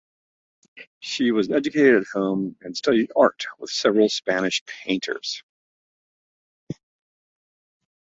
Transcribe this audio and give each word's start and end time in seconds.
She 1.01 1.29
was 1.29 1.51
educated 1.51 2.01
at 2.01 2.07
home 2.11 2.55
and 2.61 2.75
studied 2.75 3.11
art 3.15 3.45
with 3.59 3.69
several 3.69 4.09
Spanish 4.09 4.65
painters. 4.65 5.43